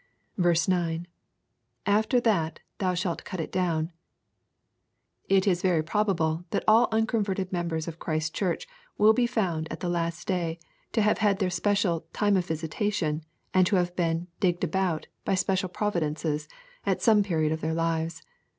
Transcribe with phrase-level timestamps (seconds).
[0.35, 1.05] 9.—
[1.85, 3.91] [After thai thou shaJt cut it doum.]
[5.29, 8.67] It is very probable that all unconverted members of Christ's Church
[8.99, 10.57] wiU be found at the last day
[10.93, 15.35] to have had their special" time of visitation," and to have been" digged about" by
[15.35, 16.47] special providences,
[16.83, 18.23] at some period of their lives.